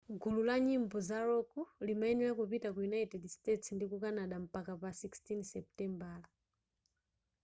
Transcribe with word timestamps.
gulu 0.21 0.43
la 0.43 0.55
nyimbo 0.67 0.95
za 1.07 1.19
rock 1.29 1.49
limayenera 1.87 2.31
kupita 2.39 2.67
ku 2.75 2.79
united 2.89 3.21
states 3.35 3.67
ndi 3.73 3.85
canada 4.03 4.35
mpaka 4.45 4.71
pa 4.81 4.89
16 4.99 5.43
seputembala 5.51 6.27